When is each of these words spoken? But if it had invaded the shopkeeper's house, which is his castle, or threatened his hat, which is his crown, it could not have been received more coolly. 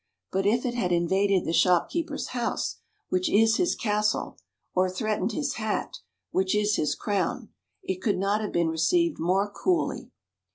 But 0.31 0.47
if 0.47 0.65
it 0.65 0.73
had 0.73 0.91
invaded 0.91 1.45
the 1.45 1.53
shopkeeper's 1.53 2.29
house, 2.29 2.77
which 3.09 3.29
is 3.29 3.57
his 3.57 3.75
castle, 3.75 4.39
or 4.73 4.89
threatened 4.89 5.33
his 5.33 5.57
hat, 5.57 5.99
which 6.31 6.55
is 6.55 6.75
his 6.75 6.95
crown, 6.95 7.49
it 7.83 8.01
could 8.01 8.17
not 8.17 8.41
have 8.41 8.51
been 8.51 8.69
received 8.69 9.19
more 9.19 9.47
coolly. 9.47 10.09